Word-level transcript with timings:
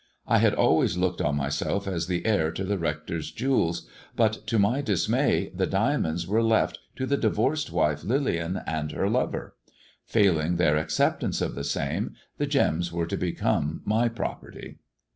I 0.25 0.39
had 0.39 0.55
always 0.55 0.97
looked 0.97 1.21
on 1.21 1.35
myself 1.35 1.87
as 1.87 2.07
the 2.07 2.25
heir 2.25 2.49
to 2.53 2.63
the 2.63 2.79
Rector's 2.79 3.31
jewels, 3.31 3.87
but 4.15 4.47
to 4.47 4.57
my 4.57 4.81
dismay 4.81 5.51
the 5.53 5.67
diamonds 5.67 6.25
were 6.25 6.41
left 6.41 6.79
to 6.95 7.05
the 7.05 7.17
divorced 7.17 7.71
wife 7.71 8.03
Lillian 8.03 8.61
and 8.65 8.93
her 8.93 9.07
lover: 9.11 9.53
failing 10.03 10.55
their 10.55 10.75
acceptance 10.75 11.39
of 11.39 11.53
the 11.53 11.63
same 11.63 12.15
the 12.39 12.47
gems 12.47 12.91
were 12.91 13.05
to 13.05 13.15
become 13.15 13.83
my 13.85 14.09
property. 14.09 14.79